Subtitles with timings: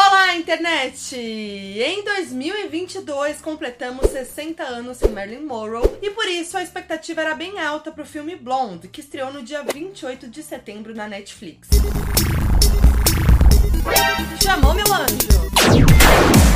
[0.00, 1.16] Olá, internet!
[1.16, 7.58] Em 2022 completamos 60 anos sem Marilyn Monroe e por isso a expectativa era bem
[7.58, 11.68] alta para o filme Blonde, que estreou no dia 28 de setembro na Netflix.
[14.40, 16.47] Chamou meu anjo!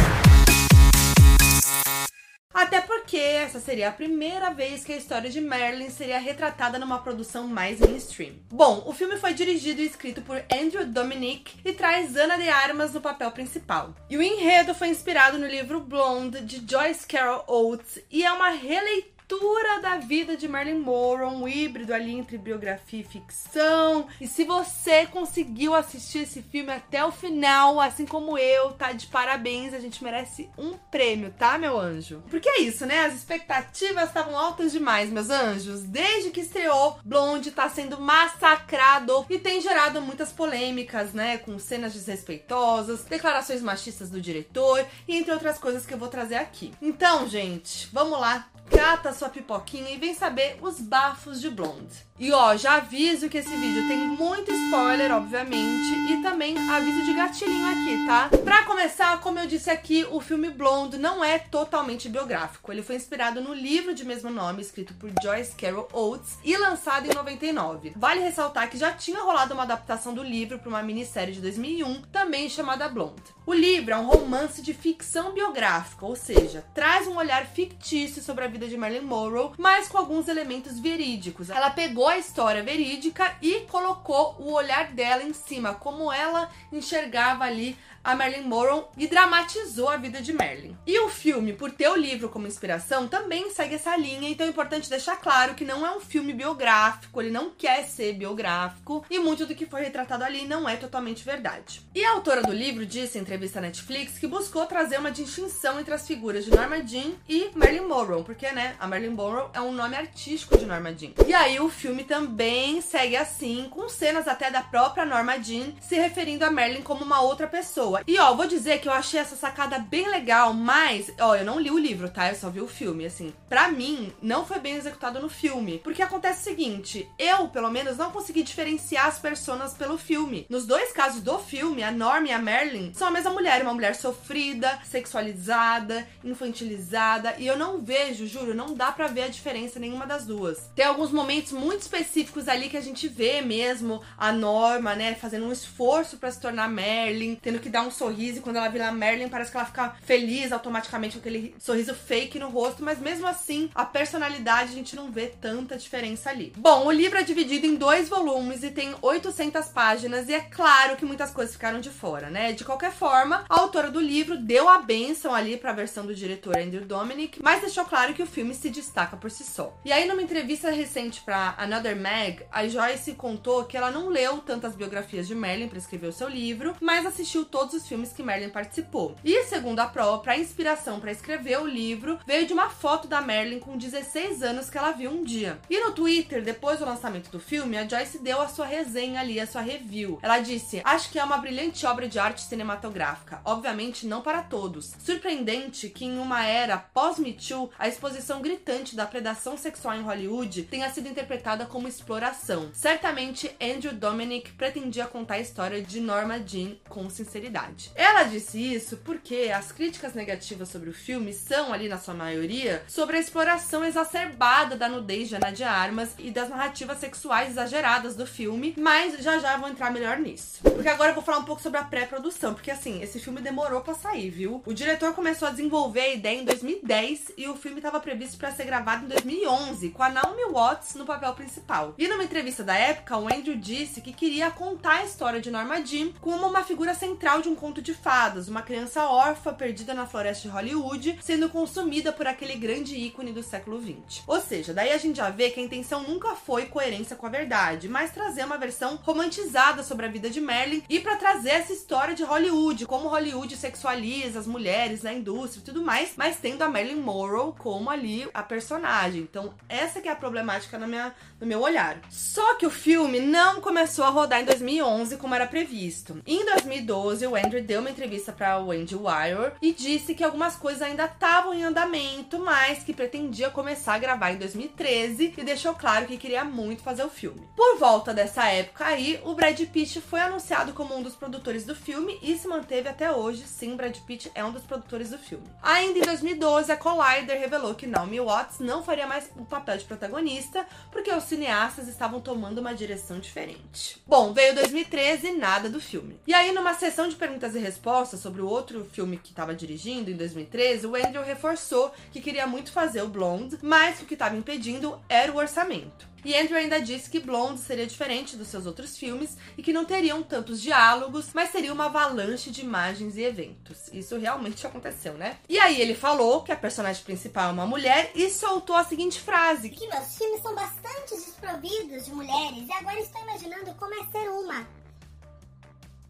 [2.53, 6.99] Até porque essa seria a primeira vez que a história de Marilyn seria retratada numa
[6.99, 8.35] produção mais mainstream.
[8.51, 12.93] Bom, o filme foi dirigido e escrito por Andrew Dominic e traz Ana de Armas
[12.93, 13.95] no papel principal.
[14.11, 18.51] E o enredo foi inspirado no livro Blonde de Joyce Carol Oates e é uma
[18.51, 24.07] releitura mistura da vida de Marilyn Monroe, um híbrido ali entre biografia e ficção.
[24.21, 29.07] E se você conseguiu assistir esse filme até o final, assim como eu, tá de
[29.07, 32.23] parabéns, a gente merece um prêmio, tá, meu anjo?
[32.29, 33.07] Porque é isso, né?
[33.07, 35.83] As expectativas estavam altas demais, meus anjos.
[35.83, 41.39] Desde que estreou, Blonde tá sendo massacrado e tem gerado muitas polêmicas, né?
[41.39, 46.73] Com cenas desrespeitosas, declarações machistas do diretor entre outras coisas que eu vou trazer aqui.
[46.83, 52.12] Então, gente, vamos lá cata sua pipoquinha e vem saber os bafos de Blonde.
[52.23, 57.15] E ó, já aviso que esse vídeo tem muito spoiler, obviamente, e também aviso de
[57.15, 58.31] gatilhinho aqui, tá?
[58.45, 62.71] Pra começar, como eu disse aqui, o filme Blonde não é totalmente biográfico.
[62.71, 67.11] Ele foi inspirado no livro de mesmo nome, escrito por Joyce Carol Oates e lançado
[67.11, 67.95] em 99.
[67.97, 72.03] Vale ressaltar que já tinha rolado uma adaptação do livro para uma minissérie de 2001,
[72.03, 73.35] também chamada Blonde.
[73.45, 78.45] O livro é um romance de ficção biográfica, ou seja, traz um olhar fictício sobre
[78.45, 81.51] a vida de Marilyn Monroe, mas com alguns elementos verídicos.
[81.51, 87.45] Ela pegou a história verídica e colocou o olhar dela em cima, como ela enxergava
[87.45, 90.77] ali a Marilyn Monroe e dramatizou a vida de Marilyn.
[90.87, 94.51] E o filme, por ter o livro como inspiração, também segue essa linha, então é
[94.51, 99.19] importante deixar claro que não é um filme biográfico, ele não quer ser biográfico e
[99.19, 101.83] muito do que foi retratado ali não é totalmente verdade.
[101.95, 105.79] E a autora do livro disse em entrevista à Netflix que buscou trazer uma distinção
[105.79, 109.61] entre as figuras de Norma Jean e Marilyn Monroe, porque, né, a Marilyn Monroe é
[109.61, 111.13] um nome artístico de Norma Jean.
[111.27, 115.95] E aí o filme também segue assim, com cenas até da própria Norma Jean se
[115.95, 119.37] referindo a Marilyn como uma outra pessoa E ó, vou dizer que eu achei essa
[119.37, 122.29] sacada bem legal, mas, ó, eu não li o livro, tá?
[122.29, 123.07] Eu só vi o filme.
[123.07, 125.81] Assim, pra mim, não foi bem executado no filme.
[125.83, 130.47] Porque acontece o seguinte: eu, pelo menos, não consegui diferenciar as personas pelo filme.
[130.49, 133.75] Nos dois casos do filme, a Norma e a Marilyn são a mesma mulher, uma
[133.75, 137.35] mulher sofrida, sexualizada, infantilizada.
[137.39, 140.71] E eu não vejo, juro, não dá pra ver a diferença nenhuma das duas.
[140.75, 145.47] Tem alguns momentos muito específicos ali que a gente vê mesmo a Norma, né, fazendo
[145.47, 148.89] um esforço para se tornar Marilyn, tendo que dar um sorriso e quando ela vira
[148.89, 152.99] a Merlin parece que ela fica feliz automaticamente com aquele sorriso fake no rosto, mas
[152.99, 156.53] mesmo assim, a personalidade a gente não vê tanta diferença ali.
[156.57, 160.97] Bom, o livro é dividido em dois volumes e tem 800 páginas e é claro
[160.97, 162.53] que muitas coisas ficaram de fora, né?
[162.53, 166.15] De qualquer forma, a autora do livro deu a benção ali para a versão do
[166.15, 169.77] diretor Andrew Dominic, mas deixou claro que o filme se destaca por si só.
[169.85, 174.39] E aí numa entrevista recente para Another Mag, a Joyce contou que ela não leu
[174.39, 178.13] tantas biografias de Merlin para escrever o seu livro, mas assistiu todos todos os filmes
[178.13, 179.17] que Marilyn participou.
[179.25, 183.21] E segundo a própria, a inspiração para escrever o livro veio de uma foto da
[183.21, 185.59] Marilyn com 16 anos que ela viu um dia.
[185.71, 189.41] E no Twitter, depois do lançamento do filme, a Joyce deu a sua resenha ali,
[189.41, 190.19] a sua review.
[190.23, 194.93] Ela disse: "Acho que é uma brilhante obra de arte cinematográfica, obviamente não para todos.
[194.99, 197.33] Surpreendente que em uma era pós-Me
[197.79, 202.71] a exposição gritante da predação sexual em Hollywood tenha sido interpretada como exploração.
[202.75, 207.91] Certamente Andrew Dominic pretendia contar a história de Norma Jean com sinceridade." Verdade.
[207.95, 212.83] Ela disse isso porque as críticas negativas sobre o filme são, ali na sua maioria,
[212.89, 218.17] sobre a exploração exacerbada da nudez de Ana de Armas e das narrativas sexuais exageradas
[218.17, 220.61] do filme, mas já já vou entrar melhor nisso.
[220.63, 223.81] Porque agora eu vou falar um pouco sobre a pré-produção, porque assim, esse filme demorou
[223.81, 224.63] para sair, viu?
[224.65, 228.53] O diretor começou a desenvolver a ideia em 2010 e o filme estava previsto para
[228.53, 231.95] ser gravado em 2011, com a Naomi Watts no papel principal.
[231.99, 235.85] E numa entrevista da época, o Andrew disse que queria contar a história de Norma
[235.85, 240.07] Jean como uma figura central de um conto de fadas, uma criança órfã perdida na
[240.07, 244.23] floresta de Hollywood, sendo consumida por aquele grande ícone do século XX.
[244.27, 247.31] Ou seja, daí a gente já vê que a intenção nunca foi coerência com a
[247.31, 251.73] verdade, mas trazer uma versão romantizada sobre a vida de Merlin e para trazer essa
[251.73, 256.63] história de Hollywood, como Hollywood sexualiza as mulheres na indústria e tudo mais, mas tendo
[256.63, 259.23] a Marilyn Monroe como ali a personagem.
[259.23, 262.01] Então, essa que é a problemática na minha, no meu olhar.
[262.11, 266.21] Só que o filme não começou a rodar em 2011 como era previsto.
[266.27, 270.55] Em 2012, o Andrew deu uma entrevista para o Andy Wire e disse que algumas
[270.55, 275.75] coisas ainda estavam em andamento, mas que pretendia começar a gravar em 2013 e deixou
[275.75, 277.43] claro que queria muito fazer o filme.
[277.57, 281.75] Por volta dessa época aí, o Brad Pitt foi anunciado como um dos produtores do
[281.75, 283.43] filme e se manteve até hoje.
[283.43, 285.47] Sim, Brad Pitt é um dos produtores do filme.
[285.61, 289.85] Ainda em 2012, a Collider revelou que Naomi Watts não faria mais o papel de
[289.85, 294.01] protagonista porque os cineastas estavam tomando uma direção diferente.
[294.07, 296.21] Bom, veio 2013 e nada do filme.
[296.27, 300.11] E aí, numa sessão de perguntas e respostas sobre o outro filme que estava dirigindo
[300.11, 304.37] em 2013, o Andrew reforçou que queria muito fazer o Blonde, mas o que estava
[304.37, 306.13] impedindo era o orçamento.
[306.25, 309.85] E Andrew ainda disse que Blonde seria diferente dos seus outros filmes e que não
[309.85, 313.89] teriam tantos diálogos, mas seria uma avalanche de imagens e eventos.
[313.93, 315.39] Isso realmente aconteceu, né?
[315.49, 319.21] E aí ele falou que a personagem principal é uma mulher e soltou a seguinte
[319.21, 324.05] frase: Que meus filmes são bastante desprovidos de mulheres e agora estou imaginando como é
[324.13, 324.82] ser uma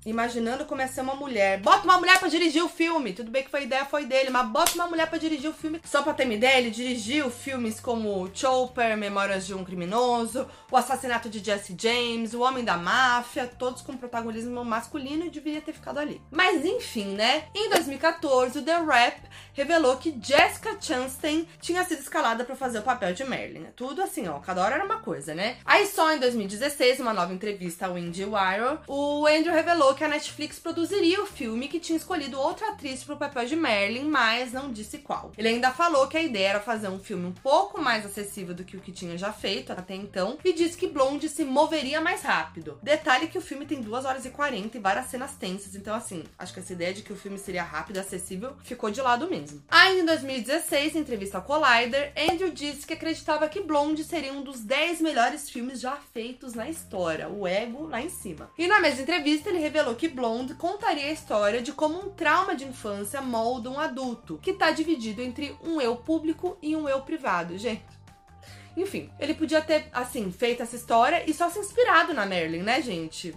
[0.05, 1.61] imaginando como é uma mulher.
[1.61, 3.13] Bota uma mulher para dirigir o filme.
[3.13, 5.81] Tudo bem que foi ideia foi dele, mas bota uma mulher para dirigir o filme.
[5.85, 10.77] Só para ter uma ideia, ele dirigiu filmes como Chopper, Memórias de um Criminoso, O
[10.77, 15.73] Assassinato de Jesse James, O Homem da Máfia, todos com protagonismo masculino e deveria ter
[15.73, 16.21] ficado ali.
[16.31, 17.45] Mas enfim, né?
[17.55, 19.21] Em 2014, o The Rap
[19.55, 23.67] revelou que Jessica Chastain tinha sido escalada para fazer o papel de Merlin.
[23.77, 25.59] Tudo assim, ó, cada hora era uma coisa, né?
[25.65, 30.59] Aí só em 2016, uma nova entrevista ao IndieWire, o Andrew revelou que a Netflix
[30.59, 34.71] produziria o filme que tinha escolhido outra atriz para o papel de Merlin, mas não
[34.71, 35.33] disse qual.
[35.37, 38.65] Ele ainda falou que a ideia era fazer um filme um pouco mais acessível do
[38.65, 42.23] que o que tinha já feito até então e disse que Blonde se moveria mais
[42.23, 42.79] rápido.
[42.83, 46.25] Detalhe que o filme tem 2 horas e 40 e várias cenas tensas, então assim,
[46.39, 49.29] acho que essa ideia de que o filme seria rápido e acessível ficou de lado
[49.29, 49.63] mesmo.
[49.69, 54.43] Ainda em 2016, em entrevista ao Collider, Andrew disse que acreditava que Blonde seria um
[54.43, 58.51] dos 10 melhores filmes já feitos na história, o ego lá em cima.
[58.57, 62.11] E na mesma entrevista ele revelou revelou que Blonde contaria a história de como um
[62.11, 66.89] trauma de infância molda um adulto, que está dividido entre um eu público e um
[66.89, 67.59] eu privado.
[67.59, 67.83] Gente,
[68.77, 72.81] enfim, ele podia ter, assim, feito essa história e só se inspirado na Merlin, né,
[72.81, 73.35] gente?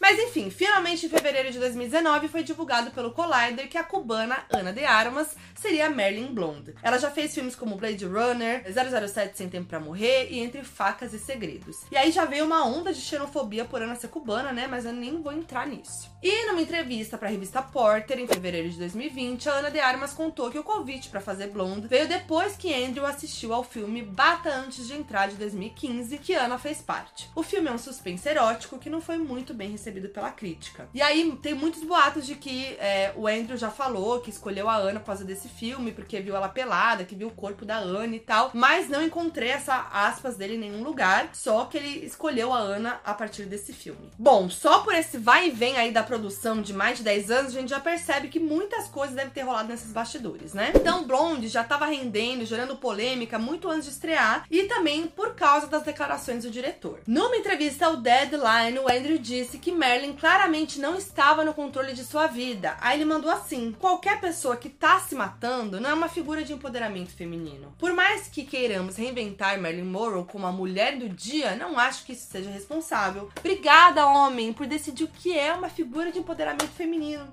[0.00, 4.72] Mas enfim, finalmente em fevereiro de 2019 foi divulgado pelo Collider que a cubana Ana
[4.72, 6.74] de Armas seria Merlin Blonde.
[6.82, 11.12] Ela já fez filmes como Blade Runner, 007 Sem Tempo para Morrer e Entre Facas
[11.12, 11.78] e Segredos.
[11.90, 14.68] E aí já veio uma onda de xenofobia por Ana ser cubana, né?
[14.68, 16.08] Mas eu nem vou entrar nisso.
[16.22, 20.12] E numa entrevista para a revista Porter em fevereiro de 2020, a Ana de Armas
[20.12, 24.48] contou que o convite para fazer Blonde veio depois que Andrew assistiu ao filme Bata
[24.48, 27.28] Antes de Entrar de 2015, que Ana fez parte.
[27.34, 30.88] O filme é um suspense erótico que não foi muito bem recebido recebido pela crítica.
[30.92, 34.76] E aí tem muitos boatos de que é, o Andrew já falou que escolheu a
[34.76, 38.14] Ana por causa desse filme, porque viu ela pelada, que viu o corpo da Ana
[38.14, 38.50] e tal.
[38.54, 43.00] Mas não encontrei essa aspas dele em nenhum lugar, só que ele escolheu a Ana
[43.04, 44.10] a partir desse filme.
[44.18, 47.56] Bom, só por esse vai e vem aí da produção de mais de 10 anos,
[47.56, 50.72] a gente já percebe que muitas coisas devem ter rolado nesses bastidores, né?
[50.74, 55.66] Então, Blonde já tava rendendo, gerando polêmica muito antes de estrear e também por causa
[55.66, 57.00] das declarações do diretor.
[57.06, 62.04] Numa entrevista ao Deadline, o Andrew disse que Merlin claramente não estava no controle de
[62.04, 62.76] sua vida.
[62.80, 66.52] Aí ele mandou assim: qualquer pessoa que tá se matando não é uma figura de
[66.52, 67.72] empoderamento feminino.
[67.78, 72.12] Por mais que queiramos reinventar Marilyn Monroe como a mulher do dia, não acho que
[72.12, 73.30] isso seja responsável.
[73.38, 77.28] Obrigada, homem, por decidir o que é uma figura de empoderamento feminino.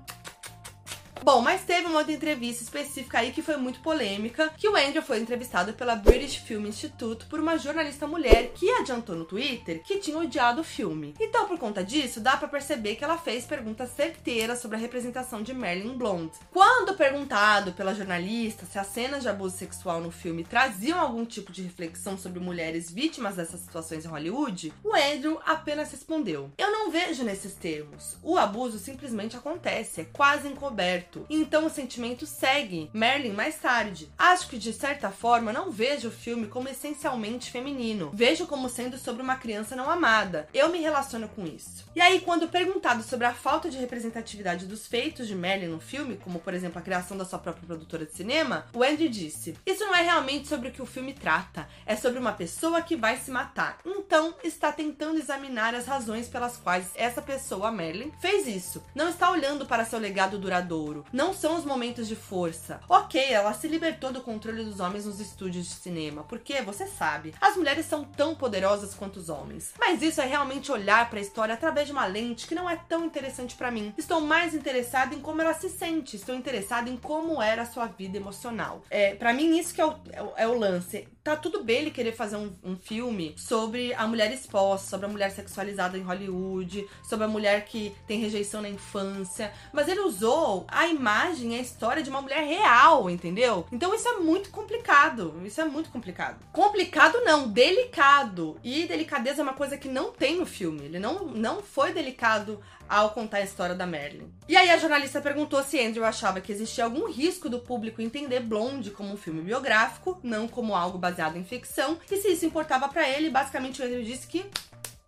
[1.22, 5.02] Bom, mas teve uma outra entrevista específica aí que foi muito polêmica, que o Andrew
[5.02, 9.98] foi entrevistado pela British Film Institute por uma jornalista mulher que adiantou no Twitter que
[9.98, 11.14] tinha odiado o filme.
[11.18, 15.42] Então, por conta disso, dá para perceber que ela fez perguntas certeiras sobre a representação
[15.42, 16.32] de Marilyn Blonde.
[16.52, 21.50] Quando perguntado pela jornalista se as cenas de abuso sexual no filme traziam algum tipo
[21.52, 26.90] de reflexão sobre mulheres vítimas dessas situações em Hollywood, o Andrew apenas respondeu: Eu não
[26.90, 28.16] vejo nesses termos.
[28.22, 31.26] O abuso simplesmente acontece, é quase encoberto certo.
[31.30, 34.10] Então o sentimento segue Merlin mais tarde.
[34.18, 38.10] Acho que de certa forma não vejo o filme como essencialmente feminino.
[38.12, 40.48] Vejo como sendo sobre uma criança não amada.
[40.52, 41.84] Eu me relaciono com isso.
[41.94, 46.16] E aí, quando perguntado sobre a falta de representatividade dos feitos de Merlin no filme,
[46.16, 49.84] como por exemplo a criação da sua própria produtora de cinema, o Andy disse: Isso
[49.84, 53.16] não é realmente sobre o que o filme trata, é sobre uma pessoa que vai
[53.16, 53.78] se matar.
[53.84, 58.82] Então, está tentando examinar as razões pelas quais essa pessoa, Merlin, fez isso.
[58.94, 60.95] Não está olhando para seu legado duradouro.
[61.12, 62.80] Não são os momentos de força.
[62.88, 67.34] Ok, ela se libertou do controle dos homens nos estúdios de cinema, porque, você sabe,
[67.40, 69.72] as mulheres são tão poderosas quanto os homens.
[69.78, 72.76] Mas isso é realmente olhar para a história através de uma lente que não é
[72.76, 73.92] tão interessante para mim.
[73.96, 77.86] Estou mais interessada em como ela se sente, estou interessada em como era a sua
[77.86, 78.82] vida emocional.
[78.90, 81.90] É, para mim, isso que é o, é é o lance tá tudo bem ele
[81.90, 86.86] querer fazer um, um, filme sobre a mulher exposta, sobre a mulher sexualizada em Hollywood,
[87.02, 92.00] sobre a mulher que tem rejeição na infância, mas ele usou a imagem, a história
[92.00, 93.66] de uma mulher real, entendeu?
[93.72, 95.34] Então isso é muito complicado.
[95.44, 96.38] Isso é muito complicado.
[96.52, 98.56] Complicado não, delicado.
[98.62, 100.84] E delicadeza é uma coisa que não tem no filme.
[100.84, 104.32] Ele não, não foi delicado ao contar a história da Merlin.
[104.48, 108.40] E aí a jornalista perguntou se Andrew achava que existia algum risco do público entender
[108.40, 112.88] Blonde como um filme biográfico, não como algo baseado em ficção, e se isso importava
[112.88, 113.30] para ele.
[113.30, 114.46] Basicamente, o Andrew disse que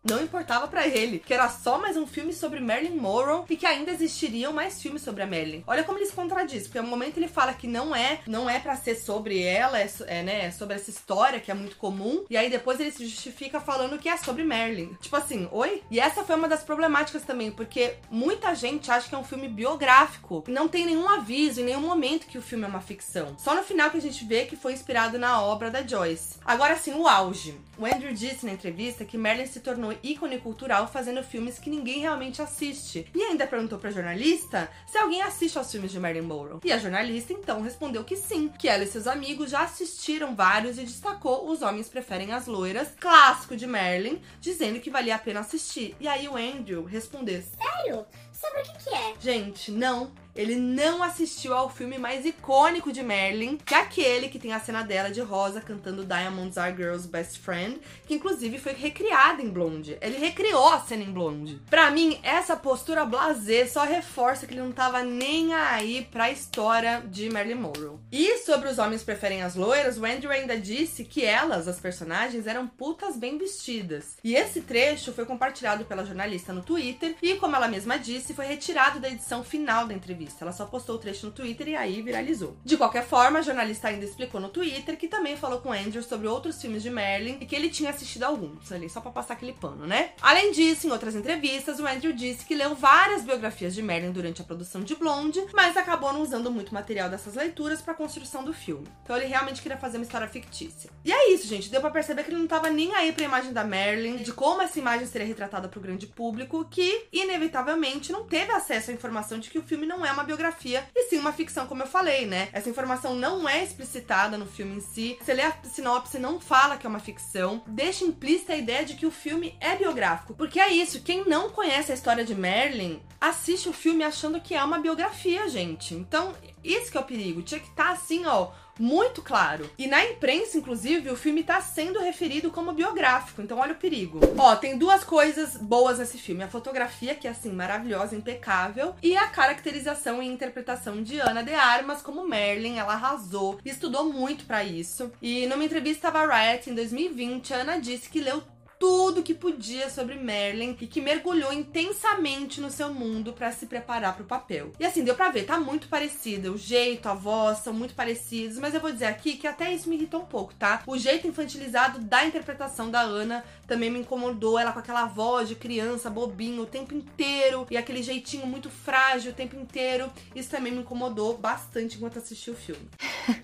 [0.05, 3.67] não importava para ele, que era só mais um filme sobre Marilyn Monroe e que
[3.67, 5.63] ainda existiriam mais filmes sobre a Marilyn.
[5.67, 8.59] Olha como ele se contradiz, porque no momento ele fala que não é, não é
[8.59, 12.25] para ser sobre ela, é, é, né, é sobre essa história que é muito comum,
[12.31, 14.95] e aí depois ele se justifica falando que é sobre Marilyn.
[15.01, 15.83] Tipo assim, oi?
[15.91, 19.49] E essa foi uma das problemáticas também, porque muita gente acha que é um filme
[19.49, 23.37] biográfico e não tem nenhum aviso em nenhum momento que o filme é uma ficção.
[23.39, 26.39] Só no final que a gente vê que foi inspirado na obra da Joyce.
[26.45, 27.59] Agora sim, o auge.
[27.79, 32.01] O Andrew disse na entrevista que Marilyn se tornou ícone cultural fazendo filmes que ninguém
[32.01, 33.07] realmente assiste.
[33.15, 36.61] E ainda perguntou pra jornalista se alguém assiste aos filmes de Marilyn Monroe.
[36.65, 40.79] E a jornalista então respondeu que sim, que ela e seus amigos já assistiram vários
[40.79, 45.41] e destacou Os Homens Preferem as Loiras, clássico de Marilyn, dizendo que valia a pena
[45.41, 45.97] assistir.
[46.01, 48.07] E aí o Andrew respondeu: Sério?
[48.41, 49.15] Sobre o que, que é?
[49.21, 54.39] Gente, não ele não assistiu ao filme mais icônico de Marilyn, que é aquele que
[54.39, 58.73] tem a cena dela de rosa cantando Diamonds Are Girls Best Friend, que inclusive foi
[58.73, 59.99] recriada em Blonde.
[60.01, 61.61] Ele recriou a cena em Blonde.
[61.69, 67.03] Pra mim, essa postura blasé só reforça que ele não tava nem aí pra história
[67.05, 67.99] de Marilyn Monroe.
[68.13, 72.47] E sobre os homens preferem as loiras, o Andrew ainda disse que elas, as personagens,
[72.47, 74.17] eram putas bem vestidas.
[74.23, 78.47] E esse trecho foi compartilhado pela jornalista no Twitter e, como ela mesma disse, foi
[78.47, 80.45] retirado da edição final da entrevista.
[80.45, 82.57] Ela só postou o trecho no Twitter e aí viralizou.
[82.65, 86.29] De qualquer forma, a jornalista ainda explicou no Twitter que também falou com Andrew sobre
[86.29, 89.53] outros filmes de Merlin e que ele tinha assistido alguns ali, só pra passar aquele
[89.53, 90.11] pano, né?
[90.21, 94.43] Além disso, em outras entrevistas, o Andrew disse que leu várias biografias de Merlin durante
[94.43, 98.53] a produção de Blonde, mas acabou não usando muito material dessas leituras pra construção do
[98.53, 98.87] filme.
[99.03, 100.91] Então ele realmente queria fazer uma história fictícia.
[101.05, 101.71] E é isso, gente.
[101.71, 104.63] Deu pra perceber que ele não tava nem aí pra imagem da Merlin, de como
[104.63, 109.51] essa imagem seria retratada pro grande público, que, inevitavelmente, não teve acesso à informação de
[109.51, 112.49] que o filme não é uma biografia e sim uma ficção, como eu falei, né?
[112.53, 115.19] Essa informação não é explicitada no filme em si.
[115.21, 118.95] Você lê a sinopse, não fala que é uma ficção, deixa implícita a ideia de
[118.95, 120.35] que o filme é biográfico.
[120.35, 124.55] Porque é isso, quem não conhece a história de Merlin, assiste o filme achando que
[124.55, 125.95] é uma biografia, gente.
[125.95, 127.43] Então, isso que é o perigo.
[127.43, 129.69] Tinha que estar tá assim, ó muito claro.
[129.79, 134.21] E na imprensa, inclusive, o filme tá sendo referido como biográfico, então olha o perigo.
[134.37, 139.17] Ó, tem duas coisas boas nesse filme: a fotografia, que é assim, maravilhosa, impecável, e
[139.17, 142.79] a caracterização e interpretação de Ana de Armas como Merlin.
[142.79, 145.11] Ela arrasou, estudou muito para isso.
[145.21, 148.43] E numa entrevista à Variety em 2020, a Ana disse que leu
[148.79, 154.15] tudo que podia sobre Merlin e que mergulhou intensamente no seu mundo para se preparar
[154.15, 154.73] para o papel.
[154.79, 156.53] E assim, deu pra ver, tá muito parecida.
[156.53, 159.89] O jeito, a voz são muito parecidos, mas eu vou dizer aqui que até isso
[159.89, 160.83] me irritou um pouco, tá?
[160.87, 164.59] O jeito infantilizado da interpretação da Ana também me incomodou.
[164.59, 169.33] Ela com aquela voz de criança bobinho o tempo inteiro e aquele jeitinho muito frágil
[169.33, 170.11] o tempo inteiro.
[170.35, 172.89] Isso também me incomodou bastante enquanto assisti o filme.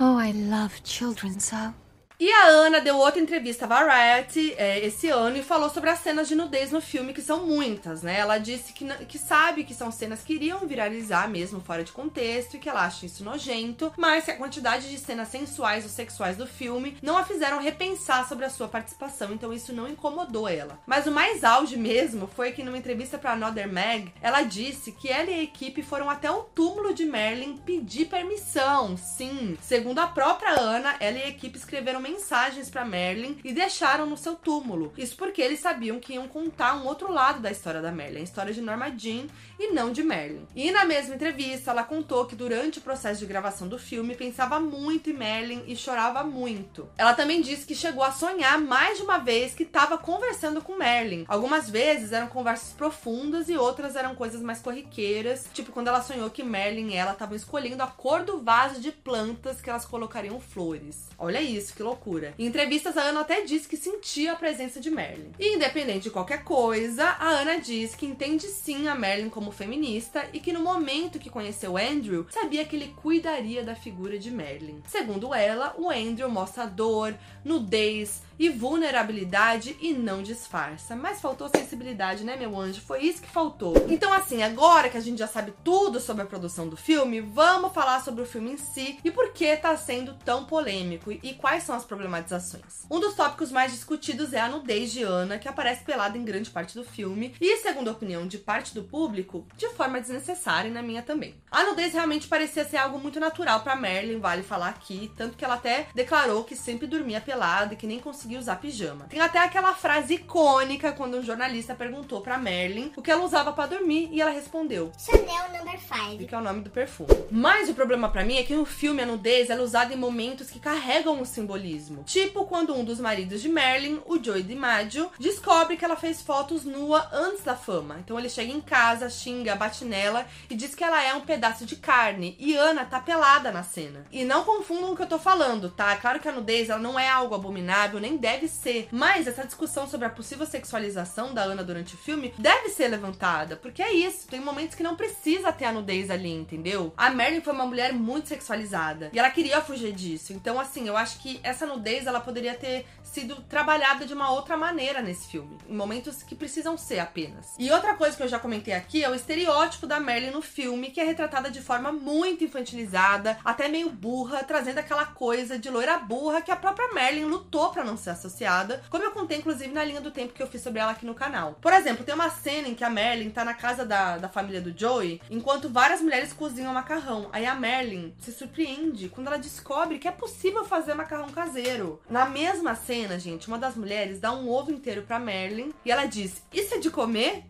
[0.00, 1.81] oh, I love children so.
[2.24, 5.98] E a Ana deu outra entrevista à Variety é, esse ano e falou sobre as
[5.98, 8.16] cenas de nudez no filme, que são muitas, né?
[8.16, 12.54] Ela disse que, que sabe que são cenas que iriam viralizar mesmo fora de contexto
[12.54, 16.36] e que ela acha isso nojento, mas que a quantidade de cenas sensuais ou sexuais
[16.36, 20.78] do filme não a fizeram repensar sobre a sua participação, então isso não incomodou ela.
[20.86, 25.08] Mas o mais auge mesmo foi que numa entrevista para Another Mag, ela disse que
[25.08, 28.96] ela e a equipe foram até o túmulo de Merlin pedir permissão.
[28.96, 34.06] Sim, segundo a própria Ana, ela e a equipe escreveram mensagens para Merlin e deixaram
[34.06, 34.92] no seu túmulo.
[34.96, 38.24] Isso porque eles sabiam que iam contar um outro lado da história da Merlin, a
[38.24, 39.26] história de Norma Jean
[39.58, 40.46] e não de Merlin.
[40.54, 44.60] E na mesma entrevista, ela contou que durante o processo de gravação do filme pensava
[44.60, 46.88] muito em Merlin e chorava muito.
[46.98, 50.76] Ela também disse que chegou a sonhar mais de uma vez que estava conversando com
[50.76, 51.24] Merlin.
[51.28, 56.28] Algumas vezes eram conversas profundas e outras eram coisas mais corriqueiras, tipo quando ela sonhou
[56.30, 60.38] que Merlin e ela estavam escolhendo a cor do vaso de plantas que elas colocariam
[60.40, 61.08] flores.
[61.18, 62.01] Olha isso, que loucura.
[62.38, 65.32] Em entrevistas, a Ana até disse que sentia a presença de Merlin.
[65.38, 70.26] E independente de qualquer coisa, a Ana diz que entende sim a Merlin como feminista
[70.32, 74.82] e que no momento que conheceu Andrew, sabia que ele cuidaria da figura de Merlin.
[74.88, 80.96] Segundo ela, o Andrew mostra dor, nudez, e vulnerabilidade e não disfarça.
[80.96, 82.80] Mas faltou sensibilidade, né, meu anjo?
[82.80, 83.86] Foi isso que faltou.
[83.88, 87.72] Então, assim, agora que a gente já sabe tudo sobre a produção do filme, vamos
[87.72, 91.62] falar sobre o filme em si e por que tá sendo tão polêmico e quais
[91.62, 92.84] são as problematizações.
[92.90, 96.50] Um dos tópicos mais discutidos é a nudez de Ana, que aparece pelada em grande
[96.50, 100.72] parte do filme, e, segundo a opinião de parte do público, de forma desnecessária e
[100.72, 101.36] na minha também.
[101.48, 105.44] A nudez realmente parecia ser algo muito natural para Merlin, vale falar aqui, tanto que
[105.44, 109.06] ela até declarou que sempre dormia pelada e que nem conseguia conseguia usar pijama.
[109.08, 113.52] Tem até aquela frase icônica quando um jornalista perguntou para Merlin o que ela usava
[113.52, 116.26] para dormir e ela respondeu: Chanel Number 5.
[116.26, 117.10] Que é o nome do perfume.
[117.30, 120.50] Mas o problema para mim é que no filme a nudez é usada em momentos
[120.50, 122.04] que carregam um simbolismo.
[122.04, 126.64] Tipo quando um dos maridos de Merlin, o Joey DiMaggio, descobre que ela fez fotos
[126.64, 127.98] nua antes da fama.
[127.98, 131.66] Então ele chega em casa, xinga, bate nela e diz que ela é um pedaço
[131.66, 132.36] de carne.
[132.38, 134.06] E Ana tá pelada na cena.
[134.10, 135.94] E não confundam o que eu tô falando, tá?
[135.96, 138.88] Claro que a nudez ela não é algo abominável nem deve ser.
[138.92, 143.56] Mas essa discussão sobre a possível sexualização da Ana durante o filme deve ser levantada,
[143.56, 146.94] porque é isso, tem momentos que não precisa ter a nudez ali, entendeu?
[146.96, 150.32] A Merlin foi uma mulher muito sexualizada e ela queria fugir disso.
[150.32, 154.56] Então, assim, eu acho que essa nudez ela poderia ter sido trabalhada de uma outra
[154.56, 157.54] maneira nesse filme, em momentos que precisam ser apenas.
[157.58, 160.90] E outra coisa que eu já comentei aqui é o estereótipo da Merlin no filme,
[160.90, 165.98] que é retratada de forma muito infantilizada, até meio burra, trazendo aquela coisa de loira
[165.98, 169.84] burra que a própria Merlin lutou para não ser associada, como eu contei inclusive na
[169.84, 171.58] linha do tempo que eu fiz sobre ela aqui no canal.
[171.60, 174.60] Por exemplo, tem uma cena em que a Merlin tá na casa da, da família
[174.60, 177.28] do Joey, enquanto várias mulheres cozinham macarrão.
[177.32, 182.00] Aí a Merlin se surpreende quando ela descobre que é possível fazer macarrão caseiro.
[182.08, 186.06] Na mesma cena, gente, uma das mulheres dá um ovo inteiro pra Merlin e ela
[186.06, 187.44] diz: Isso é de comer?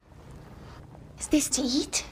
[1.18, 2.11] Is this to eat?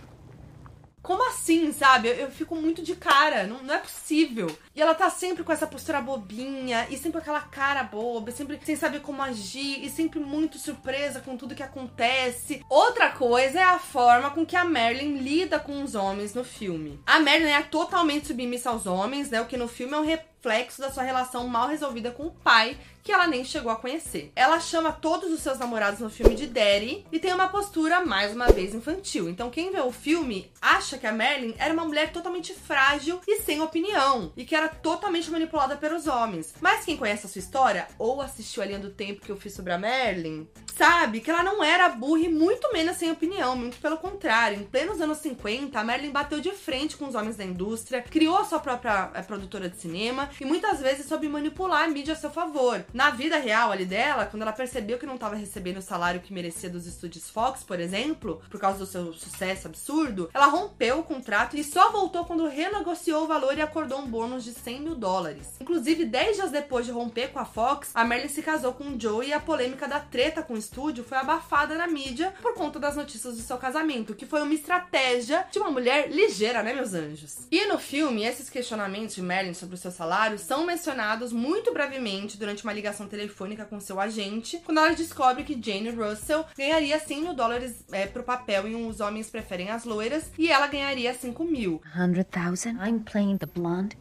[1.02, 2.08] Como assim, sabe?
[2.08, 4.54] Eu, eu fico muito de cara, não, não, é possível.
[4.74, 8.58] E ela tá sempre com essa postura bobinha, e sempre com aquela cara boba, sempre
[8.64, 12.64] sem saber como agir, e sempre muito surpresa com tudo que acontece.
[12.68, 17.00] Outra coisa é a forma com que a Merlin lida com os homens no filme.
[17.06, 19.40] A Merlin é totalmente submissa aos homens, né?
[19.40, 20.04] O que no filme é um
[20.40, 24.30] reflexo da sua relação mal resolvida com o pai, que ela nem chegou a conhecer.
[24.34, 28.34] Ela chama todos os seus namorados no filme de Daddy e tem uma postura mais
[28.34, 29.28] uma vez infantil.
[29.28, 33.40] Então quem vê o filme acha que a Merlin era uma mulher totalmente frágil e
[33.40, 36.54] sem opinião e que era totalmente manipulada pelos homens.
[36.60, 39.54] Mas quem conhece a sua história ou assistiu a linha do tempo que eu fiz
[39.54, 43.78] sobre a Merlin, sabe que ela não era burra e muito menos sem opinião, muito
[43.78, 44.58] pelo contrário.
[44.58, 48.36] Em plenos anos 50, a Merlin bateu de frente com os homens da indústria, criou
[48.36, 52.16] a sua própria é, produtora de cinema e muitas vezes soube manipular a mídia a
[52.16, 52.84] seu favor.
[52.92, 56.32] Na vida real ali dela, quando ela percebeu que não estava recebendo o salário que
[56.32, 61.04] merecia dos estúdios Fox, por exemplo, por causa do seu sucesso absurdo, ela rompeu o
[61.04, 64.94] contrato e só voltou quando renegociou o valor e acordou um bônus de 100 mil
[64.94, 65.54] dólares.
[65.60, 69.00] Inclusive, 10 dias depois de romper com a Fox, a Merlin se casou com o
[69.00, 72.78] Joe e a polêmica da treta com o estúdio foi abafada na mídia por conta
[72.78, 76.94] das notícias do seu casamento, que foi uma estratégia de uma mulher ligeira, né, meus
[76.94, 77.38] anjos?
[77.50, 82.38] E no filme, esses questionamentos de Merlin sobre o seu salário são mencionados muito brevemente
[82.38, 87.22] durante uma ligação telefônica com seu agente, quando ela descobre que Jane Russell ganharia 100
[87.22, 91.44] mil dólares é, pro papel em Os Homens Preferem as Loiras e ela ganharia 5
[91.44, 91.80] mil.
[91.94, 92.76] 100,000?
[92.84, 93.96] I'm playing the blonde.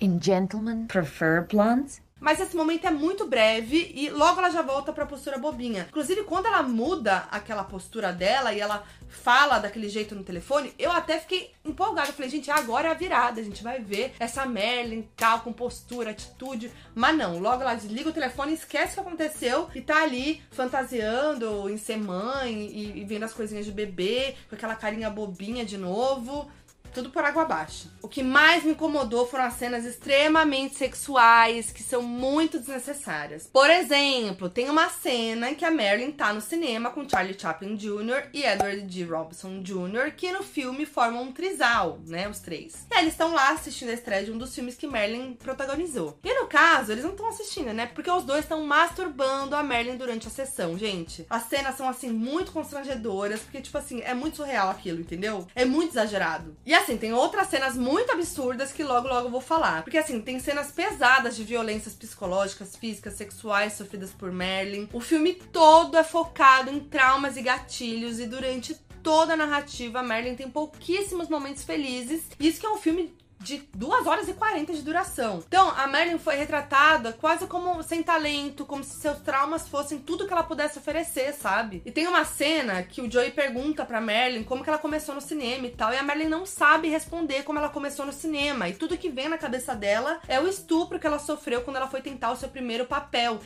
[0.00, 2.05] In Gentlemen Prefer Blondes?
[2.18, 5.86] Mas esse momento é muito breve e logo ela já volta pra postura bobinha.
[5.90, 10.90] Inclusive, quando ela muda aquela postura dela e ela fala daquele jeito no telefone, eu
[10.90, 12.12] até fiquei empolgada.
[12.12, 13.40] Falei, gente, agora é a virada.
[13.40, 16.72] A gente vai ver essa Merlin tal, com postura, atitude.
[16.94, 21.68] Mas não, logo ela desliga o telefone, esquece o que aconteceu e tá ali fantasiando
[21.68, 25.76] em ser mãe e, e vendo as coisinhas de bebê, com aquela carinha bobinha de
[25.76, 26.50] novo
[26.96, 27.90] tudo por água abaixo.
[28.00, 33.46] O que mais me incomodou foram as cenas extremamente sexuais, que são muito desnecessárias.
[33.52, 37.76] Por exemplo, tem uma cena em que a Marilyn tá no cinema com Charlie Chaplin
[37.76, 38.30] Jr.
[38.32, 39.04] e Edward G.
[39.04, 42.26] Robson Jr., que no filme formam um trisal, né?
[42.30, 42.86] Os três.
[42.90, 46.18] E aí eles estão lá assistindo a estreia de um dos filmes que Marilyn protagonizou.
[46.24, 47.84] E no caso, eles não estão assistindo, né?
[47.94, 51.26] Porque os dois estão masturbando a Marilyn durante a sessão, gente.
[51.28, 55.46] As cenas são, assim, muito constrangedoras, porque, tipo assim, é muito surreal aquilo, entendeu?
[55.54, 56.56] É muito exagerado.
[56.64, 59.82] E assim, tem outras cenas muito absurdas que logo, logo eu vou falar.
[59.82, 64.88] Porque, assim, tem cenas pesadas de violências psicológicas, físicas, sexuais sofridas por Marilyn.
[64.92, 70.02] O filme todo é focado em traumas e gatilhos, e durante toda a narrativa, a
[70.02, 72.22] Marilyn tem pouquíssimos momentos felizes.
[72.38, 75.42] Isso que é um filme de 2 horas e 40 de duração.
[75.46, 80.26] Então, a Marilyn foi retratada quase como sem talento, como se seus traumas fossem tudo
[80.26, 81.82] que ela pudesse oferecer, sabe?
[81.84, 85.20] E tem uma cena que o Joey pergunta pra Marilyn como que ela começou no
[85.20, 88.68] cinema e tal, e a Marilyn não sabe responder como ela começou no cinema.
[88.68, 91.88] E tudo que vem na cabeça dela é o estupro que ela sofreu quando ela
[91.88, 93.40] foi tentar o seu primeiro papel.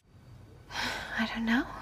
[1.19, 1.80] I don't know.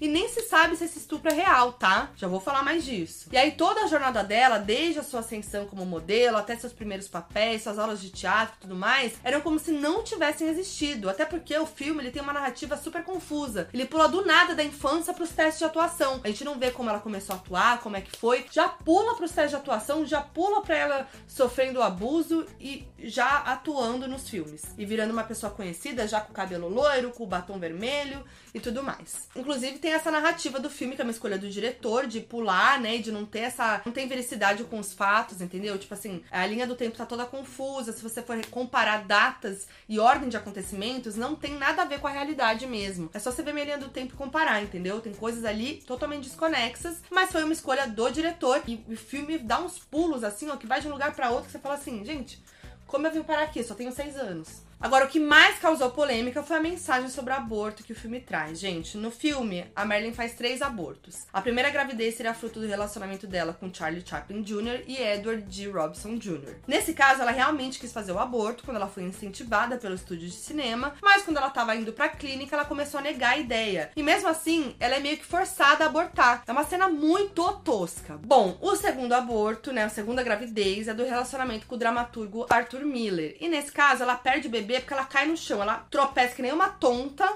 [0.00, 2.10] E nem se sabe se esse estupro é real, tá?
[2.16, 3.28] Já vou falar mais disso.
[3.32, 7.08] E aí toda a jornada dela, desde a sua ascensão como modelo até seus primeiros
[7.08, 11.08] papéis, suas aulas de teatro e tudo mais, eram como se não tivessem existido.
[11.08, 13.68] Até porque o filme ele tem uma narrativa super confusa.
[13.72, 16.20] Ele pula do nada da infância pros testes de atuação.
[16.22, 18.44] A gente não vê como ela começou a atuar, como é que foi.
[18.50, 24.06] Já pula pros testes de atuação, já pula pra ela sofrendo abuso e já atuando
[24.06, 24.62] nos filmes.
[24.76, 29.28] E virando uma pessoa conhecida, já com cabelo loiro, com batom vermelho e tudo mais.
[29.34, 32.98] Inclusive tem essa narrativa do filme, que é uma escolha do diretor, de pular, né?
[32.98, 33.82] De não ter essa.
[33.86, 35.78] não tem vericidade com os fatos, entendeu?
[35.78, 37.92] Tipo assim, a linha do tempo tá toda confusa.
[37.92, 42.08] Se você for comparar datas e ordem de acontecimentos, não tem nada a ver com
[42.08, 43.08] a realidade mesmo.
[43.14, 45.00] É só você ver minha linha do tempo e comparar, entendeu?
[45.00, 48.60] Tem coisas ali totalmente desconexas, mas foi uma escolha do diretor.
[48.66, 51.46] E o filme dá uns pulos, assim, ó, que vai de um lugar para outro,
[51.46, 52.42] que você fala assim, gente.
[52.88, 53.62] Como eu vim parar aqui?
[53.62, 54.62] Só tenho seis anos.
[54.78, 58.60] Agora, o que mais causou polêmica foi a mensagem sobre aborto que o filme traz.
[58.60, 61.26] Gente, no filme, a Marilyn faz três abortos.
[61.32, 64.82] A primeira gravidez seria fruto do relacionamento dela com Charlie Chaplin Jr.
[64.86, 65.70] e Edward G.
[65.70, 66.56] Robson Jr.
[66.66, 70.34] Nesse caso, ela realmente quis fazer o aborto quando ela foi incentivada pelo estúdio de
[70.34, 73.90] cinema, mas quando ela estava indo pra clínica, ela começou a negar a ideia.
[73.96, 76.42] E mesmo assim, ela é meio que forçada a abortar.
[76.46, 78.18] É uma cena muito tosca.
[78.18, 82.84] Bom, o segundo aborto, né, a segunda gravidez, é do relacionamento com o dramaturgo Arthur
[82.84, 83.36] Miller.
[83.40, 85.62] E nesse caso, ela perde o bebê porque ela cai no chão.
[85.62, 87.26] Ela tropeça que nem uma tonta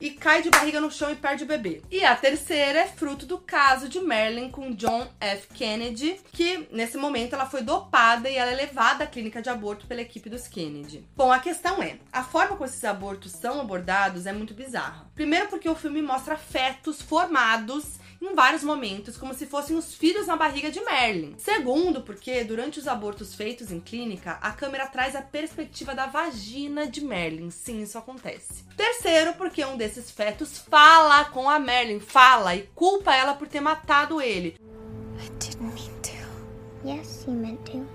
[0.00, 1.82] e cai de barriga no chão e perde o bebê.
[1.90, 5.48] E a terceira é fruto do caso de Marilyn com John F.
[5.54, 9.86] Kennedy, que nesse momento ela foi dopada e ela é levada à clínica de aborto
[9.86, 11.04] pela equipe dos Kennedy.
[11.16, 15.06] Bom, a questão é, a forma como esses abortos são abordados é muito bizarra.
[15.14, 20.26] Primeiro porque o filme mostra fetos formados em vários momentos, como se fossem os filhos
[20.26, 21.34] na barriga de Merlin.
[21.38, 26.86] Segundo, porque durante os abortos feitos em clínica, a câmera traz a perspectiva da vagina
[26.86, 27.50] de Merlin.
[27.50, 28.64] Sim, isso acontece.
[28.76, 33.60] Terceiro, porque um desses fetos fala com a Merlin, fala e culpa ela por ter
[33.60, 34.56] matado ele.
[35.18, 36.18] I didn't mean to.
[36.84, 37.87] Yes, you meant to.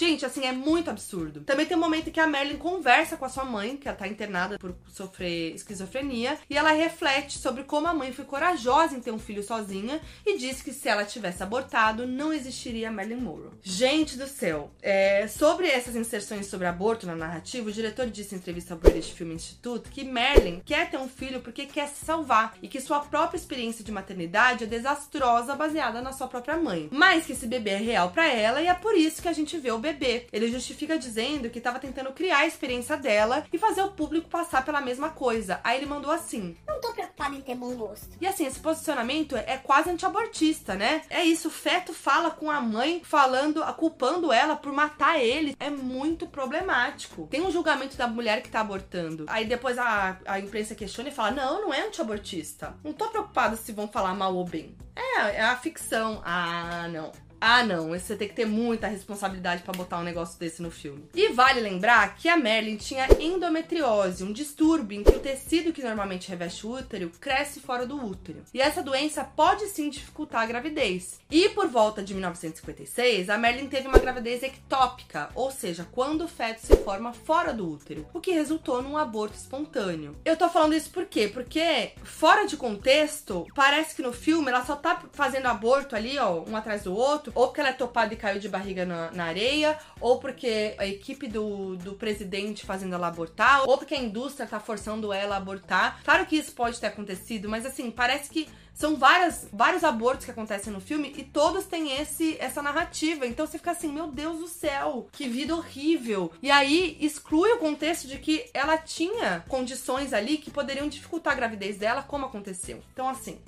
[0.00, 1.42] Gente, assim, é muito absurdo.
[1.42, 4.08] Também tem um momento que a Merlin conversa com a sua mãe, que ela tá
[4.08, 9.10] internada por sofrer esquizofrenia, e ela reflete sobre como a mãe foi corajosa em ter
[9.10, 13.50] um filho sozinha e diz que se ela tivesse abortado, não existiria Marilyn Monroe.
[13.62, 18.38] Gente do céu, é, sobre essas inserções sobre aborto na narrativa, o diretor disse em
[18.38, 22.56] entrevista ao British Film Institute que Marilyn quer ter um filho porque quer se salvar
[22.62, 27.26] e que sua própria experiência de maternidade é desastrosa baseada na sua própria mãe, mas
[27.26, 29.70] que esse bebê é real para ela e é por isso que a gente vê
[29.70, 30.26] o bebê bebê.
[30.32, 34.64] Ele justifica dizendo que estava tentando criar a experiência dela e fazer o público passar
[34.64, 35.60] pela mesma coisa.
[35.64, 38.08] Aí ele mandou assim: Não tô preocupada em ter bom gosto.
[38.20, 41.02] E assim, esse posicionamento é quase antiabortista, né?
[41.10, 45.56] É isso, o feto fala com a mãe, falando, culpando ela por matar ele.
[45.58, 47.26] É muito problemático.
[47.30, 49.24] Tem um julgamento da mulher que tá abortando.
[49.28, 52.74] Aí depois a, a imprensa questiona e fala: Não, não é antiabortista.
[52.84, 54.76] Não tô preocupada se vão falar mal ou bem.
[54.94, 56.20] É, é a ficção.
[56.24, 57.12] Ah, não.
[57.40, 61.08] Ah, não, você tem que ter muita responsabilidade para botar um negócio desse no filme.
[61.14, 65.82] E vale lembrar que a Merlin tinha endometriose, um distúrbio em que o tecido que
[65.82, 68.42] normalmente reveste o útero cresce fora do útero.
[68.52, 71.18] E essa doença pode sim dificultar a gravidez.
[71.30, 76.28] E por volta de 1956, a Merlin teve uma gravidez ectópica, ou seja, quando o
[76.28, 80.14] feto se forma fora do útero, o que resultou num aborto espontâneo.
[80.24, 81.26] Eu tô falando isso por quê?
[81.26, 86.42] Porque fora de contexto, parece que no filme ela só tá fazendo aborto ali, ó,
[86.46, 89.24] um atrás do outro ou porque ela é topada e caiu de barriga na, na
[89.24, 94.46] areia, ou porque a equipe do, do presidente fazendo ela abortar, ou porque a indústria
[94.46, 96.02] tá forçando ela a abortar.
[96.04, 98.48] Claro que isso pode ter acontecido, mas assim, parece que
[98.80, 103.26] são várias, vários abortos que acontecem no filme e todos têm esse essa narrativa.
[103.26, 106.32] Então você fica assim, meu Deus do céu, que vida horrível.
[106.42, 111.36] E aí exclui o contexto de que ela tinha condições ali que poderiam dificultar a
[111.36, 112.82] gravidez dela, como aconteceu.
[112.92, 113.38] Então assim,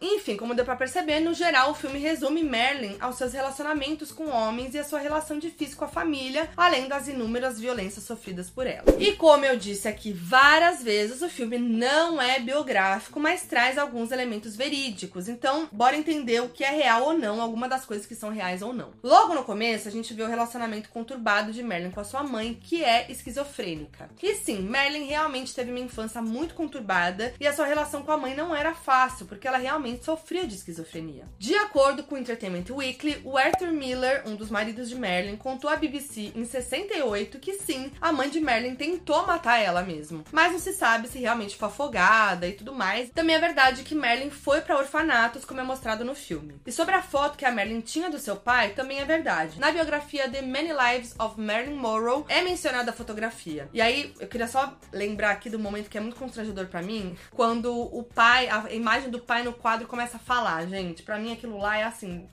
[0.00, 4.28] enfim, como deu para perceber, no geral o filme resume Merlin aos seus relacionamentos com
[4.28, 8.66] homens e a sua relação difícil com a família, além das inúmeras violências sofridas por
[8.66, 8.84] ela.
[8.98, 14.12] E como eu disse aqui várias vezes, o filme não é biográfico, mas traz alguns
[14.12, 15.28] elementos verídicos.
[15.28, 18.60] Então, bora entender o que é real ou não, alguma das coisas que são reais
[18.60, 18.90] ou não.
[19.02, 22.54] Logo no começo, a gente vê o relacionamento conturbado de Merlin com a sua mãe,
[22.54, 24.10] que é esquizofrênica.
[24.22, 28.18] E sim, Merlin realmente teve uma infância muito conturbada e a sua relação com a
[28.18, 31.28] mãe não era fácil, porque ela realmente sofria de esquizofrenia.
[31.38, 35.68] De acordo com o Entertainment Weekly, o Arthur Miller, um dos maridos de Merlin, contou
[35.68, 40.24] à BBC em 68 que sim, a mãe de Merlin tentou matar ela mesmo.
[40.32, 43.10] Mas não se sabe se realmente foi afogada e tudo mais.
[43.10, 46.60] Também é verdade que Merlin foi para orfanatos, como é mostrado no filme.
[46.66, 49.60] E sobre a foto que a Merlin tinha do seu pai, também é verdade.
[49.60, 53.68] Na biografia The Many Lives of Marilyn Monroe é mencionada a fotografia.
[53.72, 57.16] E aí, eu queria só lembrar aqui do momento que é muito constrangedor para mim,
[57.30, 61.02] quando o pai, a imagem do pai no quadro quadro começa a falar, gente.
[61.02, 62.26] Para mim aquilo lá é assim,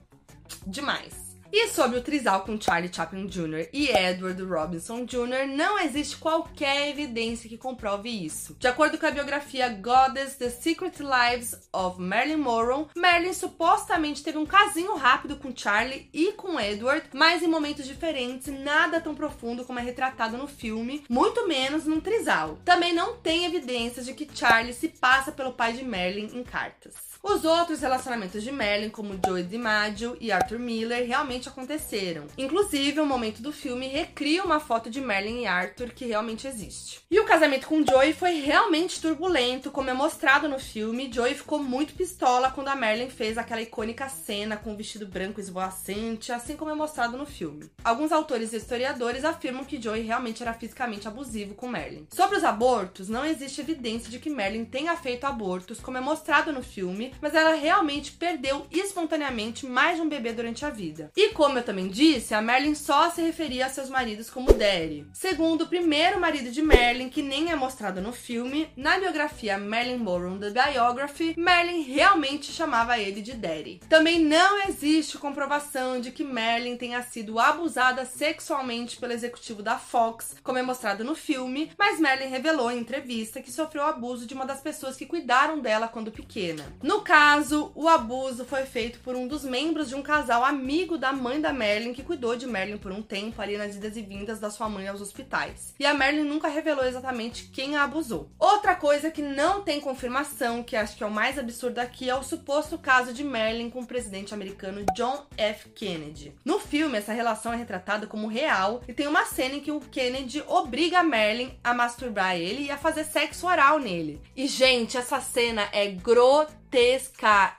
[0.66, 1.24] demais.
[1.52, 3.68] E sobre o trisal com Charlie Chaplin Jr.
[3.72, 8.56] e Edward Robinson Jr., não existe qualquer evidência que comprove isso.
[8.58, 14.36] De acordo com a biografia Goddess The Secret Lives of Marilyn Monroe, Marilyn supostamente teve
[14.36, 19.64] um casinho rápido com Charlie e com Edward, mas em momentos diferentes, nada tão profundo
[19.64, 22.58] como é retratado no filme, muito menos num trisal.
[22.64, 27.13] Também não tem evidências de que Charlie se passa pelo pai de Marilyn em cartas.
[27.26, 32.26] Os outros relacionamentos de Merlin, como Joey DiMaggio e Arthur Miller, realmente aconteceram.
[32.36, 37.00] Inclusive, o momento do filme recria uma foto de Merlin e Arthur que realmente existe.
[37.10, 41.10] E o casamento com Joey foi realmente turbulento, como é mostrado no filme.
[41.10, 45.40] Joey ficou muito pistola quando a Merlin fez aquela icônica cena com o vestido branco
[45.40, 47.70] esvoaçante, assim como é mostrado no filme.
[47.82, 52.06] Alguns autores e historiadores afirmam que Joey realmente era fisicamente abusivo com Merlin.
[52.12, 56.52] Sobre os abortos, não existe evidência de que Merlin tenha feito abortos, como é mostrado
[56.52, 61.10] no filme, mas ela realmente perdeu espontaneamente mais de um bebê durante a vida.
[61.16, 65.06] E como eu também disse, a Merlin só se referia a seus maridos como Daddy.
[65.12, 69.98] Segundo o primeiro marido de Merlin, que nem é mostrado no filme, na biografia Merlin
[69.98, 73.80] Monroe The Biography, Merlin realmente chamava ele de Daddy.
[73.88, 80.36] Também não existe comprovação de que Merlin tenha sido abusada sexualmente pelo executivo da Fox,
[80.42, 84.46] como é mostrado no filme, mas Merlin revelou em entrevista que sofreu abuso de uma
[84.46, 86.64] das pessoas que cuidaram dela quando pequena.
[86.82, 91.12] No caso, o abuso foi feito por um dos membros de um casal amigo da
[91.12, 94.40] mãe da Merlin, que cuidou de Merlin por um tempo ali nas idas e vindas
[94.40, 95.74] da sua mãe aos hospitais.
[95.78, 98.30] E a Merlin nunca revelou exatamente quem a abusou.
[98.38, 102.14] Outra coisa que não tem confirmação, que acho que é o mais absurdo aqui, é
[102.14, 105.68] o suposto caso de Merlin com o presidente americano John F.
[105.68, 106.34] Kennedy.
[106.44, 109.80] No filme, essa relação é retratada como real e tem uma cena em que o
[109.80, 114.20] Kennedy obriga a Merlin a masturbar ele e a fazer sexo oral nele.
[114.34, 116.63] E, gente, essa cena é grotesca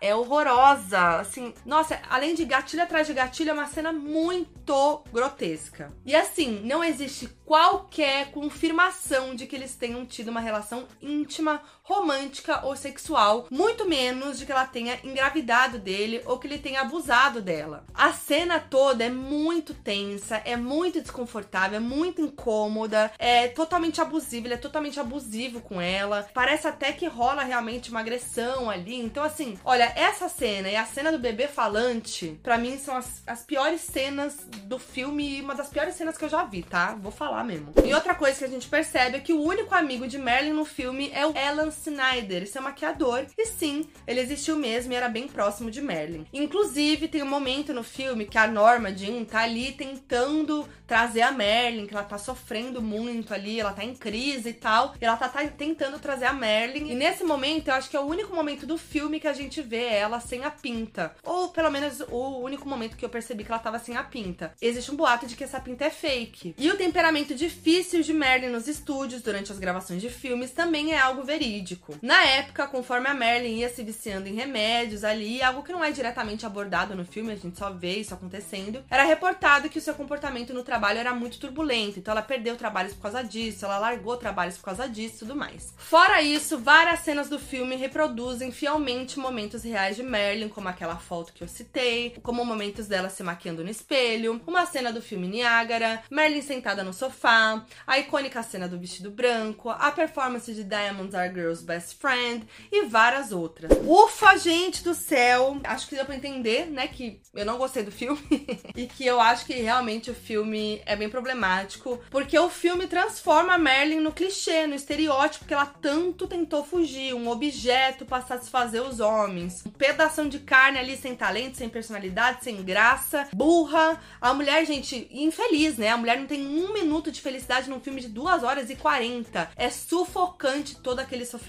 [0.01, 1.19] é horrorosa.
[1.19, 5.93] Assim, nossa, além de gatilho atrás de gatilho, é uma cena muito grotesca.
[6.05, 12.65] E assim, não existe qualquer confirmação de que eles tenham tido uma relação íntima, romântica
[12.65, 17.41] ou sexual, muito menos de que ela tenha engravidado dele ou que ele tenha abusado
[17.41, 17.85] dela.
[17.93, 24.47] A cena toda é muito tensa, é muito desconfortável, é muito incômoda, é totalmente abusivo,
[24.47, 26.27] ele é totalmente abusivo com ela.
[26.33, 28.95] Parece até que rola realmente uma agressão ali.
[28.95, 33.21] Então, assim, olha, essa cena e a cena do bebê falante, para mim, são as,
[33.27, 36.95] as piores cenas do filme e uma das piores cenas que eu já vi, tá?
[36.95, 37.73] Vou falar mesmo.
[37.85, 40.65] E outra coisa que a gente percebe é que o único amigo de Merlin no
[40.65, 43.25] filme é o Alan Snyder, esse é maquiador.
[43.37, 46.25] E sim, ele existiu mesmo e era bem próximo de Merlin.
[46.33, 51.31] Inclusive, tem um momento no filme que a Norma Jean tá ali tentando trazer a
[51.31, 54.93] Merlin, que ela tá sofrendo muito ali, ela tá em crise e tal.
[55.01, 56.89] E ela tá, tá tentando trazer a Merlin.
[56.89, 59.61] E nesse momento, eu acho que é o único momento do filme que a gente
[59.61, 61.15] vê ela sem a pinta.
[61.23, 64.53] Ou pelo menos o único momento que eu percebi que ela tava sem a pinta.
[64.61, 66.55] Existe um boato de que essa pinta é fake.
[66.57, 70.99] E o temperamento difícil de Merlin nos estúdios durante as gravações de filmes também é
[70.99, 71.64] algo verídico.
[72.01, 75.91] Na época, conforme a Merlin ia se viciando em remédios ali, algo que não é
[75.91, 79.93] diretamente abordado no filme, a gente só vê isso acontecendo, era reportado que o seu
[79.93, 84.17] comportamento no trabalho era muito turbulento, então ela perdeu trabalhos por causa disso, ela largou
[84.17, 85.73] trabalhos por causa disso e tudo mais.
[85.77, 91.33] Fora isso, várias cenas do filme reproduzem fielmente momentos reais de Merlin, como aquela foto
[91.33, 96.03] que eu citei, como momentos dela se maquiando no espelho, uma cena do filme Niágara,
[96.09, 101.33] Merlin sentada no sofá, a icônica cena do vestido branco, a performance de Diamonds Are
[101.33, 103.71] Girls Best Friend e várias outras.
[103.85, 105.59] Ufa, gente do céu!
[105.63, 108.19] Acho que deu pra entender, né, que eu não gostei do filme
[108.75, 113.53] e que eu acho que realmente o filme é bem problemático, porque o filme transforma
[113.53, 118.81] a Merlin no clichê, no estereótipo que ela tanto tentou fugir, um objeto para satisfazer
[118.81, 123.99] os homens, um pedaço de carne ali sem talento, sem personalidade, sem graça, burra.
[124.21, 125.89] A mulher, gente, infeliz, né?
[125.89, 129.51] A mulher não tem um minuto de felicidade num filme de 2 horas e 40.
[129.55, 131.44] É sufocante todo aquele sofrimento.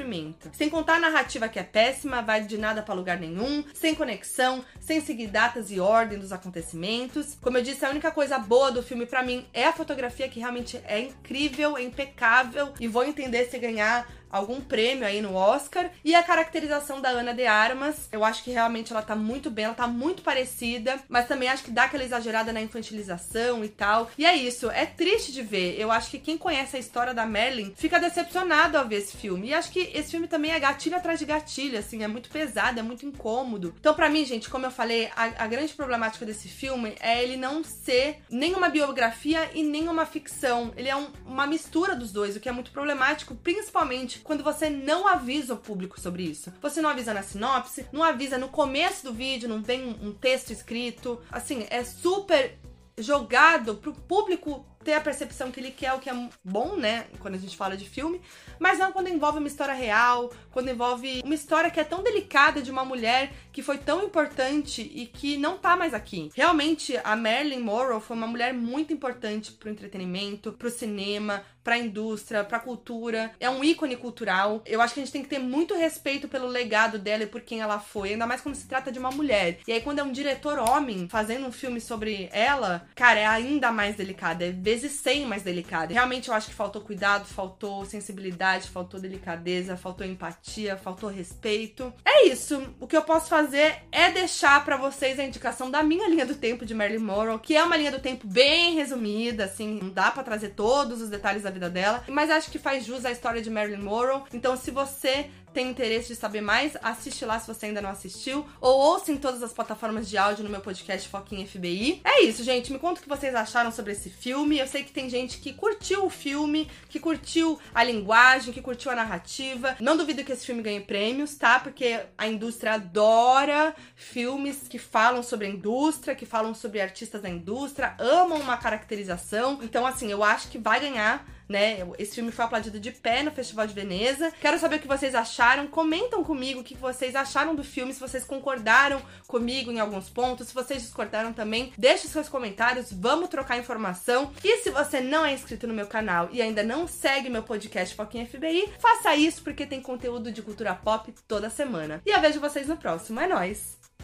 [0.53, 4.65] Sem contar a narrativa que é péssima, vai de nada para lugar nenhum, sem conexão,
[4.81, 7.37] sem seguir datas e ordem dos acontecimentos.
[7.41, 10.41] Como eu disse, a única coisa boa do filme para mim é a fotografia que
[10.41, 15.91] realmente é incrível, é impecável e vou entender se ganhar algum prêmio aí no Oscar.
[16.05, 19.67] E a caracterização da Ana de Armas, eu acho que realmente ela tá muito bem,
[19.67, 24.11] ela tá muito parecida, mas também acho que dá aquela exagerada na infantilização e tal.
[24.19, 25.79] E é isso, é triste de ver.
[25.79, 29.49] Eu acho que quem conhece a história da Merlin fica decepcionado ao ver esse filme.
[29.49, 32.81] E acho que esse filme também é gatilho atrás de gatilho, assim, é muito pesado,
[32.81, 33.75] é muito incômodo.
[33.79, 37.37] Então, para mim, gente, como eu falei, a, a grande problemática desse filme é ele
[37.37, 40.73] não ser nem uma biografia e nem uma ficção.
[40.77, 44.69] Ele é um, uma mistura dos dois, o que é muito problemático, principalmente quando você
[44.71, 46.53] não avisa o público sobre isso.
[46.61, 50.51] Você não avisa na sinopse, não avisa no começo do vídeo, não vem um texto
[50.51, 51.21] escrito.
[51.31, 52.59] Assim, é super
[52.99, 57.07] jogado pro público ter a percepção que ele quer o que é bom, né?
[57.19, 58.21] Quando a gente fala de filme,
[58.57, 62.63] mas não quando envolve uma história real, quando envolve uma história que é tão delicada
[62.63, 66.31] de uma mulher que foi tão importante e que não tá mais aqui.
[66.37, 72.45] Realmente, a Marilyn Monroe foi uma mulher muito importante pro entretenimento, pro cinema, pra indústria,
[72.45, 73.33] pra cultura.
[73.41, 74.63] É um ícone cultural.
[74.65, 77.41] Eu acho que a gente tem que ter muito respeito pelo legado dela e por
[77.41, 79.59] quem ela foi, ainda mais quando se trata de uma mulher.
[79.67, 83.73] E aí, quando é um diretor homem fazendo um filme sobre ela, cara, é ainda
[83.73, 84.43] mais delicado.
[84.43, 85.93] É vezes 100 mais delicado.
[85.93, 91.93] Realmente eu acho que faltou cuidado, faltou sensibilidade, faltou delicadeza, faltou empatia, faltou respeito.
[92.05, 92.63] É isso.
[92.81, 96.35] O que eu posso fazer é deixar para vocês a indicação da minha linha do
[96.35, 100.11] tempo de Marilyn Monroe, que é uma linha do tempo bem resumida, assim, não dá
[100.11, 103.43] para trazer todos os detalhes da vida dela, mas acho que faz jus à história
[103.43, 104.23] de Marilyn Monroe.
[104.33, 108.45] Então, se você tem interesse de saber mais, assiste lá se você ainda não assistiu,
[108.61, 112.03] ou ouça em todas as plataformas de áudio no meu podcast Foquinha FBI.
[112.05, 112.71] É isso, gente.
[112.71, 114.59] Me conta o que vocês acharam sobre esse filme.
[114.59, 118.91] Eu sei que tem gente que curtiu o filme, que curtiu a linguagem, que curtiu
[118.91, 119.75] a narrativa.
[119.81, 121.59] Não duvido que esse filme ganhe prêmios, tá?
[121.59, 127.31] Porque a indústria adora filmes que falam sobre a indústria, que falam sobre artistas da
[127.31, 129.59] indústria, amam uma caracterização.
[129.63, 131.79] Então, assim, eu acho que vai ganhar né?
[131.99, 134.33] Esse filme foi aplaudido de pé no Festival de Veneza.
[134.41, 135.67] Quero saber o que vocês acharam.
[135.67, 140.49] Comentam comigo o que vocês acharam do filme, se vocês concordaram comigo em alguns pontos,
[140.49, 141.73] se vocês discordaram também.
[141.77, 144.33] Deixe seus comentários, vamos trocar informação.
[144.43, 147.95] E se você não é inscrito no meu canal e ainda não segue meu podcast
[147.95, 152.03] Foquinha FBI, faça isso porque tem conteúdo de cultura pop toda semana.
[152.05, 153.21] E eu vejo vocês no próximo.
[153.21, 153.86] É nóis!